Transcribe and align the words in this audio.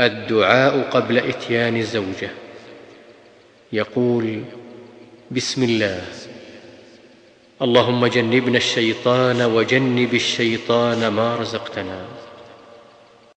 الدعاء 0.00 0.82
قبل 0.90 1.18
إتيان 1.18 1.76
الزوجة. 1.76 2.30
يقول 3.72 4.42
بسم 5.30 5.62
الله. 5.62 6.04
اللهم 7.62 8.06
جنبنا 8.06 8.56
الشيطان 8.56 9.42
وجنب 9.42 10.14
الشيطان 10.14 11.08
ما 11.08 11.36
رزقتنا. 11.36 12.04